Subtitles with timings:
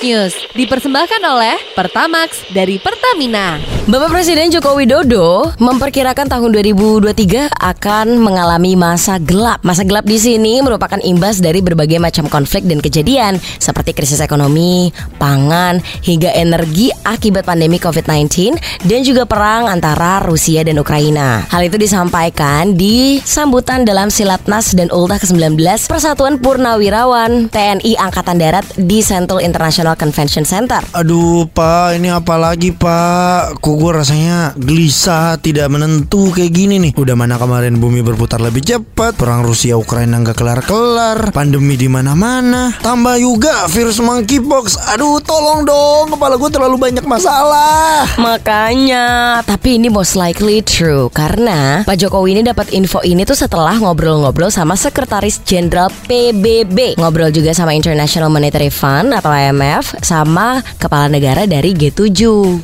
[0.00, 3.73] News dipersembahkan oleh Pertamax dari Pertamina.
[3.84, 9.60] Bapak Presiden Joko Widodo memperkirakan tahun 2023 akan mengalami masa gelap.
[9.60, 14.88] Masa gelap di sini merupakan imbas dari berbagai macam konflik dan kejadian seperti krisis ekonomi,
[15.20, 18.56] pangan, hingga energi akibat pandemi COVID-19
[18.88, 21.44] dan juga perang antara Rusia dan Ukraina.
[21.52, 25.60] Hal itu disampaikan di sambutan dalam Silatnas dan Ultah ke-19
[25.92, 30.80] Persatuan Purnawirawan TNI Angkatan Darat di Sentul International Convention Center.
[30.96, 33.60] Aduh pak, ini apa lagi pak?
[33.74, 36.92] Gue rasanya gelisah, tidak menentu kayak gini nih.
[36.94, 42.70] Udah mana kemarin bumi berputar lebih cepat, perang Rusia Ukraina nggak kelar-kelar, pandemi di mana-mana,
[42.78, 44.78] tambah juga virus monkeypox.
[44.94, 48.06] Aduh, tolong dong, kepala gue terlalu banyak masalah.
[48.14, 53.74] Makanya, tapi ini most likely true karena Pak Jokowi ini dapat info ini tuh setelah
[53.82, 61.10] ngobrol-ngobrol sama Sekretaris Jenderal PBB, ngobrol juga sama International Monetary Fund atau IMF, sama kepala
[61.10, 62.14] negara dari G7.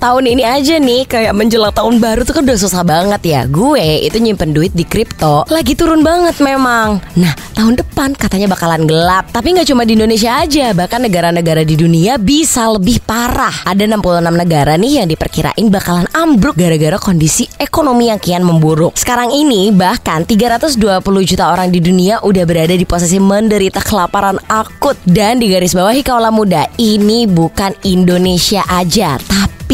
[0.00, 3.40] Tahun ini aja nih kayak menjelang tahun baru tuh kan udah susah banget ya.
[3.50, 7.02] Gue itu nyimpen duit di kripto lagi turun banget memang.
[7.18, 9.34] Nah, tahun depan katanya bakalan gelap.
[9.34, 13.66] Tapi nggak cuma di Indonesia aja, bahkan negara-negara di dunia bisa lebih parah.
[13.66, 18.94] Ada 66 negara nih yang diperkirain bakalan ambruk gara-gara kondisi ekonomi yang kian memburuk.
[18.94, 20.78] Sekarang ini bahkan 320
[21.26, 26.04] juta orang di dunia udah berada di posisi menderita kelaparan akut dan di garis bawahi
[26.04, 29.16] kaulah muda ini bukan Indonesia aja,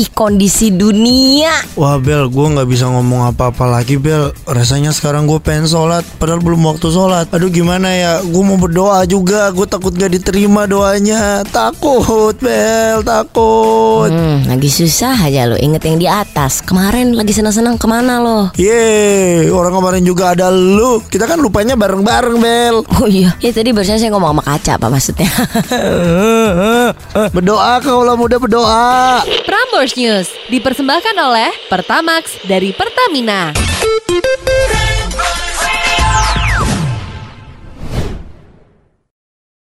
[0.00, 1.52] tapi kondisi dunia.
[1.76, 4.32] Wah Bel, gue nggak bisa ngomong apa-apa lagi Bel.
[4.48, 7.28] Rasanya sekarang gue pengen sholat, padahal belum waktu sholat.
[7.36, 8.24] Aduh gimana ya?
[8.24, 11.44] Gue mau berdoa juga, gue takut gak diterima doanya.
[11.44, 14.08] Takut Bel, takut.
[14.08, 16.64] Hmm, lagi susah aja lo inget yang di atas.
[16.64, 18.48] Kemarin lagi senang-senang ke mana lo?
[18.56, 21.04] Yeay, orang kemarin juga ada lu.
[21.12, 22.76] Kita kan lupanya bareng-bareng Bel.
[22.96, 25.28] Oh iya, ya tadi barusan saya ngomong sama kaca apa maksudnya?
[27.36, 29.20] Berdoa kalau muda berdoa.
[29.70, 33.54] Prambors News dipersembahkan oleh Pertamax dari Pertamina.